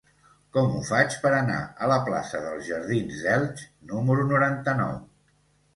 [0.55, 4.99] Com ho faig per anar a la plaça dels Jardins d'Elx número noranta-nou?